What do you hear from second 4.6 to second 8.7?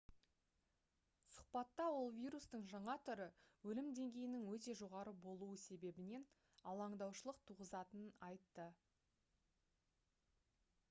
жоғары болуы себебінен алаңдаушылық туғызатынын айтты